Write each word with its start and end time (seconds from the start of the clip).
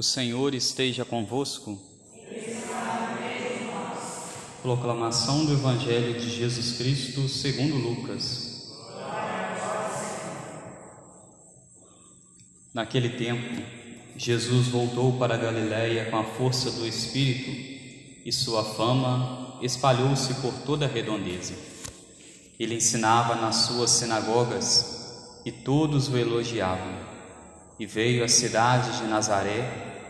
O 0.00 0.02
Senhor 0.02 0.54
esteja 0.54 1.04
convosco. 1.04 1.78
Proclamação 4.62 5.44
do 5.44 5.52
Evangelho 5.52 6.18
de 6.18 6.30
Jesus 6.38 6.78
Cristo 6.78 7.28
segundo 7.28 7.74
Lucas. 7.76 8.78
Naquele 12.72 13.10
tempo, 13.10 13.62
Jesus 14.16 14.68
voltou 14.68 15.18
para 15.18 15.36
Galiléia 15.36 16.10
com 16.10 16.16
a 16.16 16.24
força 16.24 16.70
do 16.70 16.86
Espírito 16.86 17.50
e 18.24 18.32
sua 18.32 18.64
fama 18.64 19.58
espalhou-se 19.60 20.32
por 20.36 20.54
toda 20.64 20.86
a 20.86 20.88
redondeza. 20.88 21.52
Ele 22.58 22.76
ensinava 22.76 23.34
nas 23.34 23.56
suas 23.66 23.90
sinagogas 23.90 25.40
e 25.44 25.52
todos 25.52 26.08
o 26.08 26.16
elogiavam. 26.16 27.10
E 27.78 27.84
veio 27.84 28.24
à 28.24 28.28
cidade 28.28 28.98
de 28.98 29.04
Nazaré, 29.04 29.89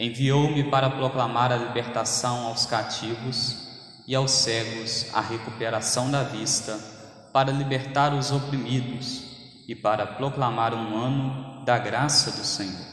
Enviou-me 0.00 0.64
para 0.64 0.88
proclamar 0.88 1.52
a 1.52 1.58
libertação 1.58 2.46
aos 2.46 2.64
cativos 2.64 3.68
e 4.08 4.14
aos 4.14 4.30
cegos 4.30 5.06
a 5.12 5.20
recuperação 5.20 6.10
da 6.10 6.22
vista, 6.22 6.80
para 7.34 7.52
libertar 7.52 8.14
os 8.14 8.32
oprimidos 8.32 9.22
e 9.68 9.74
para 9.74 10.06
proclamar 10.06 10.72
um 10.72 10.96
ano 10.96 11.64
da 11.66 11.78
graça 11.78 12.30
do 12.30 12.44
Senhor. 12.44 12.86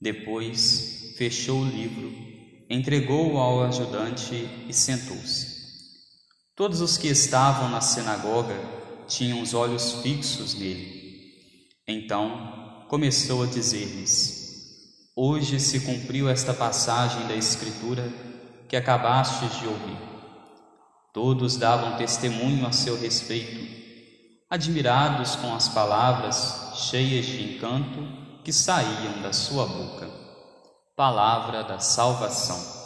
Depois 0.00 1.12
fechou 1.18 1.58
o 1.58 1.68
livro, 1.68 2.14
entregou-o 2.70 3.36
ao 3.36 3.64
ajudante 3.64 4.48
e 4.68 4.72
sentou-se. 4.72 5.58
Todos 6.54 6.80
os 6.80 6.96
que 6.96 7.08
estavam 7.08 7.68
na 7.68 7.80
sinagoga 7.80 8.56
tinham 9.08 9.42
os 9.42 9.54
olhos 9.54 9.94
fixos 10.02 10.54
nele. 10.54 11.34
Então 11.86 12.86
começou 12.88 13.42
a 13.42 13.46
dizer-lhes: 13.46 14.49
Hoje 15.14 15.58
se 15.58 15.80
cumpriu 15.80 16.28
esta 16.28 16.54
passagem 16.54 17.26
da 17.26 17.34
Escritura 17.34 18.08
que 18.68 18.76
acabastes 18.76 19.58
de 19.58 19.66
ouvir. 19.66 19.98
Todos 21.12 21.56
davam 21.56 21.96
testemunho 21.96 22.64
a 22.64 22.70
seu 22.70 22.98
respeito, 22.98 23.58
admirados 24.48 25.34
com 25.36 25.52
as 25.52 25.68
palavras 25.68 26.72
cheias 26.88 27.26
de 27.26 27.56
encanto 27.56 28.06
que 28.44 28.52
saíam 28.52 29.20
da 29.20 29.32
sua 29.32 29.66
boca. 29.66 30.08
Palavra 30.96 31.64
da 31.64 31.80
salvação. 31.80 32.78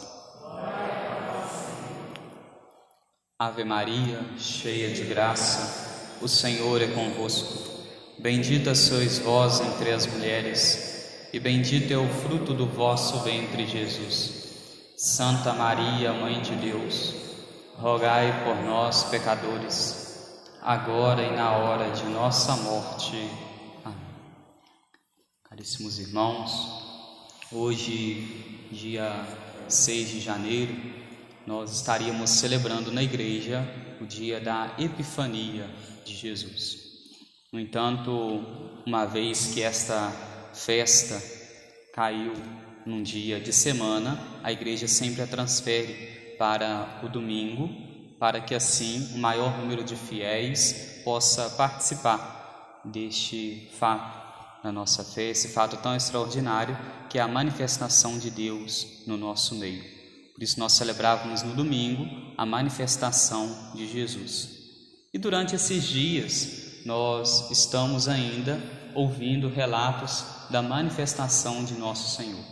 Ave 3.37 3.63
Maria, 3.63 4.25
cheia 4.39 4.91
de 4.93 5.03
graça, 5.03 6.17
o 6.21 6.27
Senhor 6.27 6.81
é 6.81 6.87
convosco. 6.87 7.75
Bendita 8.17 8.73
sois 8.73 9.19
vós 9.19 9.59
entre 9.59 9.91
as 9.91 10.07
mulheres, 10.07 10.94
e 11.35 11.39
bendito 11.39 11.91
é 11.91 11.97
o 11.97 12.07
fruto 12.07 12.53
do 12.53 12.65
vosso 12.65 13.19
ventre, 13.19 13.67
Jesus. 13.67 14.93
Santa 14.95 15.51
Maria, 15.51 16.13
Mãe 16.13 16.41
de 16.41 16.55
Deus, 16.55 17.13
rogai 17.73 18.45
por 18.45 18.55
nós, 18.63 19.03
pecadores, 19.03 20.39
agora 20.61 21.23
e 21.23 21.35
na 21.35 21.51
hora 21.57 21.91
de 21.91 22.05
nossa 22.05 22.55
morte. 22.55 23.17
Amém. 23.83 23.99
Caríssimos 25.49 25.99
irmãos, 25.99 27.27
hoje, 27.51 28.69
dia 28.71 29.27
6 29.67 30.11
de 30.11 30.21
janeiro, 30.21 30.73
nós 31.45 31.69
estaríamos 31.75 32.29
celebrando 32.29 32.93
na 32.93 33.03
igreja 33.03 33.61
o 33.99 34.05
dia 34.05 34.39
da 34.39 34.73
Epifania 34.79 35.69
de 36.05 36.15
Jesus. 36.15 36.77
No 37.51 37.59
entanto, 37.59 38.41
uma 38.87 39.03
vez 39.03 39.47
que 39.47 39.61
esta 39.61 40.34
festa 40.55 41.21
caiu 41.93 42.33
num 42.85 43.03
dia 43.03 43.39
de 43.39 43.51
semana, 43.51 44.19
a 44.43 44.51
igreja 44.51 44.87
sempre 44.87 45.21
a 45.21 45.27
transfere 45.27 46.35
para 46.37 47.01
o 47.03 47.09
domingo, 47.09 47.69
para 48.19 48.41
que 48.41 48.55
assim 48.55 49.13
o 49.15 49.17
maior 49.17 49.57
número 49.59 49.83
de 49.83 49.95
fiéis 49.95 51.01
possa 51.03 51.49
participar 51.51 52.81
deste 52.83 53.69
fato 53.77 54.25
na 54.63 54.71
nossa 54.71 55.03
fé, 55.03 55.29
esse 55.29 55.49
fato 55.49 55.77
tão 55.77 55.95
extraordinário 55.95 56.77
que 57.09 57.19
é 57.19 57.21
a 57.21 57.27
manifestação 57.27 58.17
de 58.17 58.31
Deus 58.31 59.03
no 59.05 59.17
nosso 59.17 59.55
meio. 59.55 59.83
Por 60.33 60.43
isso 60.43 60.59
nós 60.59 60.73
celebrávamos 60.73 61.43
no 61.43 61.53
domingo 61.53 62.05
a 62.37 62.45
manifestação 62.45 63.71
de 63.73 63.87
Jesus. 63.87 64.49
E 65.13 65.17
durante 65.17 65.55
esses 65.55 65.83
dias 65.83 66.83
nós 66.85 67.49
estamos 67.51 68.07
ainda 68.07 68.61
ouvindo 68.95 69.49
relatos 69.49 70.23
da 70.49 70.61
manifestação 70.61 71.63
de 71.63 71.73
nosso 71.75 72.15
Senhor. 72.15 72.43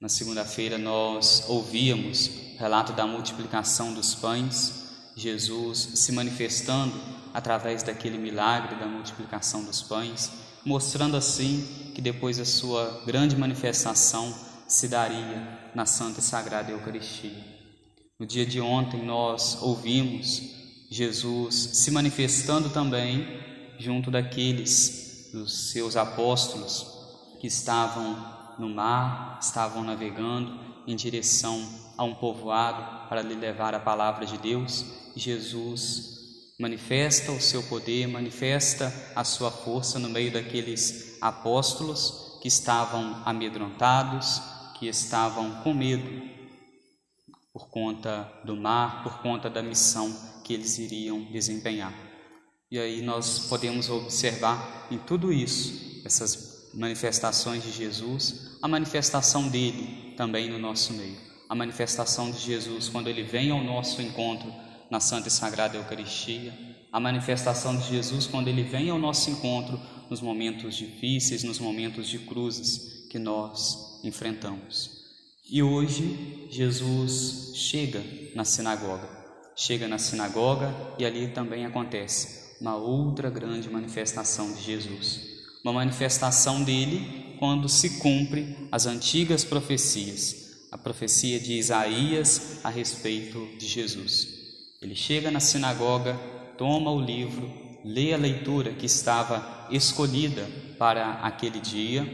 Na 0.00 0.08
segunda-feira 0.08 0.76
nós 0.76 1.44
ouvíamos 1.48 2.28
o 2.54 2.58
relato 2.58 2.92
da 2.92 3.06
multiplicação 3.06 3.94
dos 3.94 4.14
pães, 4.14 5.12
Jesus 5.16 5.78
se 5.94 6.12
manifestando 6.12 6.94
através 7.32 7.82
daquele 7.82 8.18
milagre 8.18 8.76
da 8.76 8.86
multiplicação 8.86 9.64
dos 9.64 9.80
pães, 9.82 10.30
mostrando 10.64 11.16
assim 11.16 11.92
que 11.94 12.02
depois 12.02 12.36
da 12.36 12.44
sua 12.44 13.02
grande 13.06 13.36
manifestação 13.36 14.34
se 14.68 14.88
daria 14.88 15.70
na 15.74 15.86
Santa 15.86 16.20
e 16.20 16.22
Sagrada 16.22 16.72
Eucaristia. 16.72 17.44
No 18.18 18.26
dia 18.26 18.44
de 18.44 18.60
ontem 18.60 19.02
nós 19.02 19.62
ouvimos 19.62 20.42
Jesus 20.90 21.54
se 21.54 21.90
manifestando 21.90 22.70
também 22.70 23.45
junto 23.78 24.10
daqueles 24.10 25.30
dos 25.32 25.70
seus 25.70 25.96
apóstolos 25.96 26.86
que 27.40 27.46
estavam 27.46 28.36
no 28.58 28.68
mar, 28.68 29.38
estavam 29.40 29.84
navegando 29.84 30.58
em 30.86 30.96
direção 30.96 31.62
a 31.96 32.04
um 32.04 32.14
povoado 32.14 33.08
para 33.08 33.22
lhe 33.22 33.34
levar 33.34 33.74
a 33.74 33.80
palavra 33.80 34.24
de 34.24 34.38
Deus. 34.38 34.84
Jesus 35.14 36.16
manifesta 36.58 37.32
o 37.32 37.40
seu 37.40 37.62
poder, 37.62 38.06
manifesta 38.06 38.92
a 39.14 39.24
sua 39.24 39.50
força 39.50 39.98
no 39.98 40.08
meio 40.08 40.32
daqueles 40.32 41.18
apóstolos 41.20 42.38
que 42.40 42.48
estavam 42.48 43.22
amedrontados, 43.24 44.40
que 44.78 44.86
estavam 44.86 45.62
com 45.62 45.74
medo 45.74 46.36
por 47.52 47.68
conta 47.68 48.30
do 48.44 48.54
mar, 48.54 49.02
por 49.02 49.20
conta 49.22 49.48
da 49.48 49.62
missão 49.62 50.14
que 50.44 50.54
eles 50.54 50.78
iriam 50.78 51.22
desempenhar. 51.24 52.05
E 52.70 52.78
aí 52.78 53.00
nós 53.00 53.46
podemos 53.48 53.88
observar 53.88 54.88
em 54.90 54.98
tudo 54.98 55.32
isso, 55.32 56.02
essas 56.04 56.70
manifestações 56.74 57.62
de 57.62 57.70
Jesus, 57.70 58.58
a 58.60 58.66
manifestação 58.66 59.48
dele 59.48 60.14
também 60.16 60.50
no 60.50 60.58
nosso 60.58 60.92
meio. 60.92 61.16
A 61.48 61.54
manifestação 61.54 62.30
de 62.30 62.38
Jesus 62.38 62.88
quando 62.88 63.08
ele 63.08 63.22
vem 63.22 63.50
ao 63.50 63.62
nosso 63.62 64.02
encontro 64.02 64.52
na 64.90 64.98
Santa 64.98 65.28
e 65.28 65.30
Sagrada 65.30 65.76
Eucaristia, 65.76 66.52
a 66.92 66.98
manifestação 66.98 67.76
de 67.76 67.88
Jesus 67.88 68.26
quando 68.26 68.48
ele 68.48 68.64
vem 68.64 68.90
ao 68.90 68.98
nosso 68.98 69.30
encontro 69.30 69.80
nos 70.10 70.20
momentos 70.20 70.74
difíceis, 70.74 71.44
nos 71.44 71.60
momentos 71.60 72.08
de 72.08 72.18
cruzes 72.18 73.06
que 73.08 73.18
nós 73.18 74.00
enfrentamos. 74.02 75.04
E 75.48 75.62
hoje 75.62 76.48
Jesus 76.50 77.52
chega 77.54 78.02
na 78.34 78.44
sinagoga 78.44 79.16
chega 79.56 79.88
na 79.88 79.96
sinagoga 79.96 80.74
e 80.98 81.06
ali 81.06 81.28
também 81.28 81.64
acontece 81.64 82.45
uma 82.60 82.76
outra 82.76 83.30
grande 83.30 83.68
manifestação 83.70 84.52
de 84.52 84.62
Jesus. 84.62 85.20
Uma 85.62 85.72
manifestação 85.72 86.62
dele 86.62 87.36
quando 87.38 87.68
se 87.68 87.98
cumpre 87.98 88.68
as 88.72 88.86
antigas 88.86 89.44
profecias, 89.44 90.68
a 90.70 90.78
profecia 90.78 91.38
de 91.38 91.54
Isaías 91.54 92.60
a 92.64 92.70
respeito 92.70 93.46
de 93.58 93.66
Jesus. 93.66 94.28
Ele 94.80 94.94
chega 94.94 95.30
na 95.30 95.40
sinagoga, 95.40 96.14
toma 96.56 96.90
o 96.90 97.00
livro, 97.00 97.50
lê 97.84 98.12
a 98.12 98.16
leitura 98.16 98.72
que 98.72 98.86
estava 98.86 99.68
escolhida 99.70 100.46
para 100.78 101.12
aquele 101.22 101.60
dia, 101.60 102.04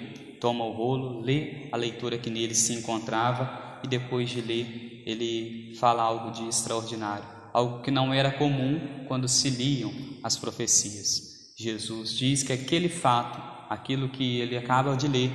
toma 0.40 0.64
o 0.64 0.72
rolo, 0.72 1.20
lê 1.20 1.68
a 1.70 1.76
leitura 1.76 2.18
que 2.18 2.30
nele 2.30 2.54
se 2.54 2.72
encontrava 2.72 3.80
e 3.82 3.88
depois 3.88 4.30
de 4.30 4.40
ler 4.40 5.02
ele 5.04 5.74
fala 5.76 6.02
algo 6.02 6.30
de 6.30 6.46
extraordinário, 6.48 7.24
algo 7.52 7.82
que 7.82 7.90
não 7.90 8.12
era 8.12 8.30
comum 8.30 9.04
quando 9.06 9.28
se 9.28 9.50
liam 9.50 9.92
as 10.22 10.36
profecias. 10.36 11.52
Jesus 11.56 12.16
diz 12.16 12.42
que 12.42 12.52
aquele 12.52 12.88
fato, 12.88 13.40
aquilo 13.68 14.08
que 14.08 14.40
ele 14.40 14.56
acaba 14.56 14.96
de 14.96 15.06
ler, 15.06 15.30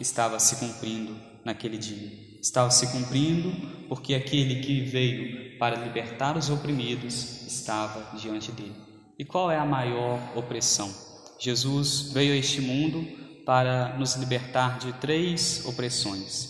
estava 0.00 0.38
se 0.38 0.56
cumprindo 0.56 1.16
naquele 1.44 1.78
dia. 1.78 2.10
Estava 2.40 2.70
se 2.70 2.90
cumprindo 2.90 3.52
porque 3.88 4.14
aquele 4.14 4.60
que 4.60 4.80
veio 4.80 5.58
para 5.58 5.76
libertar 5.76 6.36
os 6.36 6.50
oprimidos 6.50 7.46
estava 7.46 8.16
diante 8.18 8.50
dele. 8.50 8.74
E 9.18 9.24
qual 9.24 9.50
é 9.50 9.58
a 9.58 9.64
maior 9.64 10.18
opressão? 10.36 10.92
Jesus 11.38 12.10
veio 12.12 12.32
a 12.32 12.36
este 12.36 12.60
mundo 12.60 13.06
para 13.44 13.96
nos 13.98 14.14
libertar 14.16 14.78
de 14.78 14.92
três 14.94 15.64
opressões: 15.66 16.48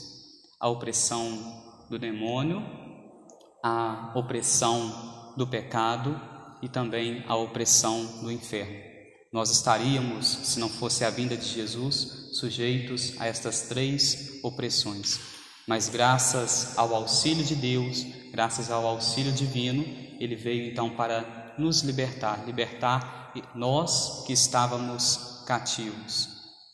a 0.59 0.69
opressão 0.69 1.63
do 1.91 1.99
demônio, 1.99 2.63
a 3.63 4.13
opressão 4.15 5.33
do 5.37 5.47
pecado 5.47 6.21
e 6.61 6.69
também 6.69 7.25
a 7.29 7.37
opressão 7.37 8.05
do 8.23 8.31
inferno. 8.31 8.93
Nós 9.33 9.51
estaríamos, 9.51 10.27
se 10.27 10.61
não 10.61 10.69
fosse 10.69 11.05
a 11.05 11.11
vinda 11.11 11.37
de 11.37 11.49
Jesus, 11.49 12.31
sujeitos 12.33 13.15
a 13.19 13.27
estas 13.27 13.63
três 13.63 14.39
opressões. 14.43 15.19
Mas 15.67 15.89
graças 15.89 16.77
ao 16.77 16.95
auxílio 16.95 17.45
de 17.45 17.55
Deus, 17.55 18.05
graças 18.31 18.71
ao 18.71 18.87
auxílio 18.87 19.33
divino, 19.33 19.85
ele 20.21 20.37
veio 20.37 20.71
então 20.71 20.91
para 20.91 21.55
nos 21.59 21.81
libertar, 21.81 22.45
libertar 22.45 23.33
nós 23.55 24.25
que 24.27 24.33
estávamos 24.33 25.43
cativos. 25.47 26.29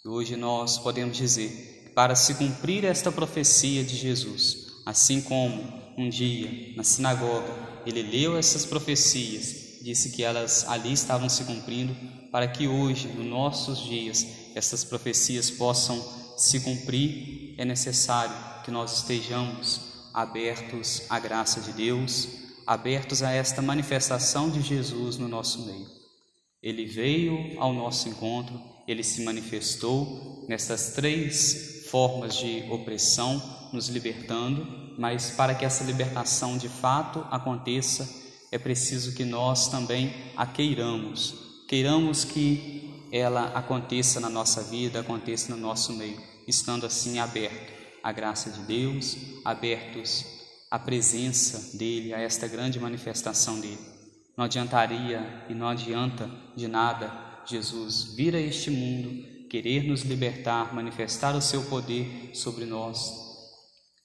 E 0.04 0.08
hoje 0.08 0.36
nós 0.36 0.78
podemos 0.78 1.16
dizer 1.16 1.92
para 1.94 2.14
se 2.14 2.34
cumprir 2.34 2.84
esta 2.84 3.10
profecia 3.10 3.84
de 3.84 3.96
Jesus, 3.96 4.67
assim 4.88 5.20
como 5.20 5.62
um 5.98 6.08
dia 6.08 6.72
na 6.74 6.82
sinagoga 6.82 7.68
ele 7.88 8.02
leu 8.02 8.36
essas 8.36 8.66
profecias, 8.66 9.80
disse 9.80 10.10
que 10.10 10.22
elas 10.22 10.68
ali 10.68 10.92
estavam 10.92 11.26
se 11.26 11.44
cumprindo, 11.44 11.96
para 12.30 12.46
que 12.46 12.68
hoje, 12.68 13.08
nos 13.08 13.24
nossos 13.24 13.78
dias, 13.82 14.26
essas 14.54 14.84
profecias 14.84 15.50
possam 15.50 15.98
se 16.36 16.60
cumprir, 16.60 17.54
é 17.56 17.64
necessário 17.64 18.34
que 18.62 18.70
nós 18.70 18.98
estejamos 18.98 20.10
abertos 20.12 21.02
à 21.08 21.18
graça 21.18 21.62
de 21.62 21.72
Deus, 21.72 22.28
abertos 22.66 23.22
a 23.22 23.32
esta 23.32 23.62
manifestação 23.62 24.50
de 24.50 24.60
Jesus 24.60 25.16
no 25.16 25.26
nosso 25.26 25.64
meio. 25.64 25.86
Ele 26.62 26.84
veio 26.84 27.58
ao 27.58 27.72
nosso 27.72 28.08
encontro, 28.08 28.60
ele 28.86 29.02
se 29.02 29.22
manifestou 29.22 30.44
nessas 30.46 30.92
três 30.92 31.77
formas 31.90 32.36
de 32.36 32.64
opressão, 32.70 33.42
nos 33.72 33.88
libertando, 33.88 34.66
mas 34.98 35.30
para 35.30 35.54
que 35.54 35.64
essa 35.64 35.84
libertação 35.84 36.56
de 36.56 36.68
fato 36.68 37.26
aconteça, 37.30 38.08
é 38.50 38.58
preciso 38.58 39.14
que 39.14 39.24
nós 39.24 39.68
também 39.68 40.12
a 40.36 40.46
queiramos, 40.46 41.34
queiramos 41.68 42.24
que 42.24 43.06
ela 43.12 43.52
aconteça 43.54 44.20
na 44.20 44.28
nossa 44.28 44.62
vida, 44.62 45.00
aconteça 45.00 45.54
no 45.54 45.60
nosso 45.60 45.92
meio, 45.92 46.20
estando 46.46 46.86
assim 46.86 47.18
aberto 47.18 47.72
à 48.02 48.12
graça 48.12 48.50
de 48.50 48.60
Deus, 48.60 49.16
abertos 49.44 50.24
à 50.70 50.78
presença 50.78 51.76
dele, 51.76 52.12
a 52.12 52.20
esta 52.20 52.46
grande 52.46 52.78
manifestação 52.78 53.60
dele. 53.60 53.78
Não 54.36 54.44
adiantaria 54.44 55.44
e 55.48 55.54
não 55.54 55.68
adianta 55.68 56.30
de 56.54 56.68
nada 56.68 57.10
Jesus 57.46 58.14
vir 58.14 58.34
a 58.34 58.40
este 58.40 58.70
mundo, 58.70 59.37
querer 59.48 59.84
nos 59.84 60.02
libertar, 60.02 60.74
manifestar 60.74 61.34
o 61.34 61.42
seu 61.42 61.62
poder 61.64 62.30
sobre 62.34 62.64
nós, 62.64 63.12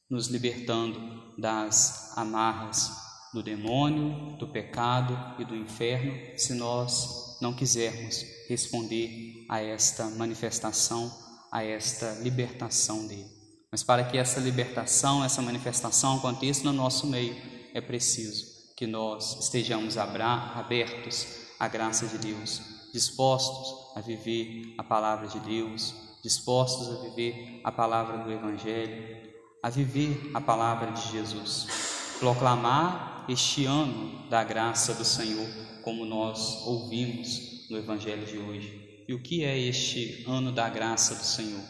nos 0.09 0.27
libertando 0.27 1.33
das 1.37 2.17
amarras 2.17 2.91
do 3.33 3.41
demônio, 3.41 4.37
do 4.37 4.47
pecado 4.47 5.41
e 5.41 5.45
do 5.45 5.55
inferno, 5.55 6.13
se 6.37 6.53
nós 6.53 7.37
não 7.41 7.53
quisermos 7.53 8.23
responder 8.47 9.45
a 9.49 9.59
esta 9.59 10.05
manifestação, 10.11 11.11
a 11.51 11.63
esta 11.63 12.19
libertação 12.21 13.07
dele. 13.07 13.29
Mas 13.71 13.81
para 13.81 14.03
que 14.03 14.17
essa 14.17 14.39
libertação, 14.39 15.25
essa 15.25 15.41
manifestação 15.41 16.17
aconteça 16.17 16.63
no 16.63 16.71
nosso 16.71 17.07
meio, 17.07 17.35
é 17.73 17.81
preciso 17.81 18.45
que 18.77 18.85
nós 18.85 19.43
estejamos 19.43 19.97
abertos 19.97 21.42
à 21.63 21.67
graça 21.69 22.05
de 22.07 22.17
Deus, 22.17 22.61
dispostos 22.91 23.95
a 23.95 24.01
viver 24.01 24.75
a 24.77 24.83
palavra 24.83 25.27
de 25.29 25.39
Deus, 25.39 25.93
dispostos 26.21 26.89
a 26.89 27.01
viver 27.03 27.61
a 27.63 27.71
palavra 27.71 28.17
do 28.17 28.29
Evangelho, 28.29 29.31
a 29.61 29.69
viver 29.69 30.31
a 30.33 30.41
palavra 30.41 30.91
de 30.91 31.09
Jesus, 31.09 32.17
proclamar 32.19 33.25
este 33.29 33.63
ano 33.63 34.27
da 34.29 34.43
graça 34.43 34.93
do 34.93 35.05
Senhor, 35.05 35.47
como 35.83 36.05
nós 36.05 36.67
ouvimos 36.67 37.69
no 37.69 37.77
Evangelho 37.77 38.25
de 38.25 38.37
hoje. 38.37 39.05
E 39.07 39.13
o 39.13 39.23
que 39.23 39.45
é 39.45 39.57
este 39.57 40.25
ano 40.27 40.51
da 40.51 40.69
graça 40.69 41.15
do 41.15 41.23
Senhor? 41.23 41.63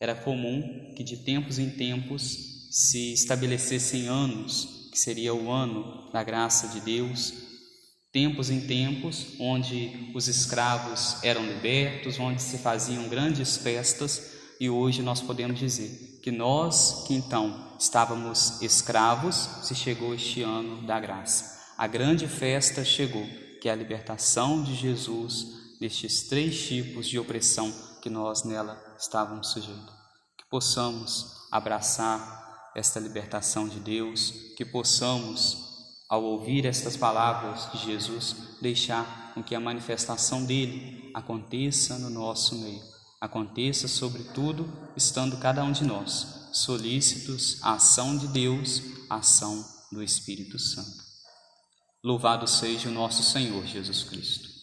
Era 0.00 0.16
comum 0.16 0.94
que 0.96 1.04
de 1.04 1.18
tempos 1.18 1.60
em 1.60 1.70
tempos 1.70 2.68
se 2.72 3.12
estabelecessem 3.12 4.08
anos, 4.08 4.88
que 4.90 4.98
seria 4.98 5.32
o 5.32 5.48
ano 5.48 6.10
da 6.12 6.24
graça 6.24 6.66
de 6.68 6.80
Deus, 6.80 7.47
tempos 8.12 8.50
em 8.50 8.60
tempos 8.60 9.34
onde 9.38 10.10
os 10.14 10.28
escravos 10.28 11.22
eram 11.22 11.46
libertos, 11.46 12.18
onde 12.18 12.42
se 12.42 12.58
faziam 12.58 13.08
grandes 13.08 13.56
festas, 13.56 14.32
e 14.60 14.68
hoje 14.68 15.02
nós 15.02 15.20
podemos 15.20 15.58
dizer 15.58 16.18
que 16.22 16.30
nós 16.30 17.04
que 17.06 17.14
então 17.14 17.76
estávamos 17.78 18.60
escravos, 18.60 19.48
se 19.62 19.74
chegou 19.74 20.14
este 20.14 20.42
ano 20.42 20.82
da 20.86 20.98
graça. 20.98 21.58
A 21.76 21.86
grande 21.86 22.26
festa 22.26 22.84
chegou, 22.84 23.24
que 23.60 23.68
é 23.68 23.72
a 23.72 23.76
libertação 23.76 24.64
de 24.64 24.74
Jesus 24.74 25.58
destes 25.78 26.24
três 26.24 26.66
tipos 26.66 27.06
de 27.06 27.18
opressão 27.18 27.72
que 28.02 28.10
nós 28.10 28.42
nela 28.42 28.76
estávamos 28.98 29.50
sujeitos. 29.52 29.94
Que 30.36 30.44
possamos 30.50 31.46
abraçar 31.52 32.70
esta 32.74 32.98
libertação 32.98 33.68
de 33.68 33.78
Deus, 33.78 34.32
que 34.56 34.64
possamos, 34.64 35.67
ao 36.08 36.22
ouvir 36.22 36.64
estas 36.64 36.96
palavras 36.96 37.70
de 37.72 37.86
Jesus, 37.86 38.34
deixar 38.62 39.32
com 39.34 39.42
que 39.42 39.54
a 39.54 39.60
manifestação 39.60 40.44
dele 40.44 41.10
aconteça 41.14 41.98
no 41.98 42.08
nosso 42.08 42.56
meio, 42.56 42.82
aconteça 43.20 43.86
sobretudo 43.86 44.66
estando 44.96 45.36
cada 45.36 45.62
um 45.62 45.72
de 45.72 45.84
nós 45.84 46.38
solícitos 46.52 47.62
à 47.62 47.74
ação 47.74 48.16
de 48.16 48.28
Deus, 48.28 48.82
à 49.08 49.16
ação 49.16 49.64
do 49.92 50.02
Espírito 50.02 50.58
Santo. 50.58 51.06
Louvado 52.02 52.46
seja 52.46 52.88
o 52.88 52.92
nosso 52.92 53.22
Senhor 53.22 53.66
Jesus 53.66 54.04
Cristo. 54.04 54.57